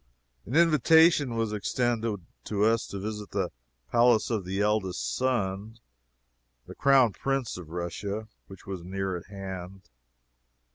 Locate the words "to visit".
2.87-3.29